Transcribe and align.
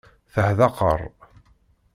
Teḥdaqer. 0.33 1.01